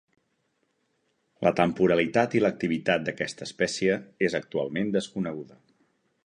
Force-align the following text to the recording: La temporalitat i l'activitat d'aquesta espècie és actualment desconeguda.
La 1.47 1.51
temporalitat 1.59 2.33
i 2.39 2.41
l'activitat 2.43 3.05
d'aquesta 3.09 3.47
espècie 3.49 3.99
és 4.29 4.37
actualment 4.41 4.91
desconeguda. 4.97 5.63